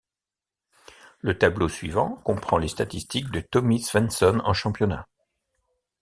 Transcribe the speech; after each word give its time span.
Le 1.19 1.37
tableau 1.37 1.69
suivant 1.69 2.15
comprend 2.25 2.57
les 2.57 2.69
statistiques 2.69 3.29
de 3.29 3.39
Tommy 3.39 3.77
Svensson 3.83 4.41
en 4.43 4.51
championnat. 4.53 5.07